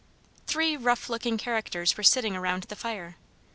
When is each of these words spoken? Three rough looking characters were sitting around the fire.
Three 0.47 0.75
rough 0.77 1.09
looking 1.09 1.37
characters 1.37 1.95
were 1.95 2.01
sitting 2.01 2.35
around 2.35 2.63
the 2.63 2.75
fire. 2.75 3.17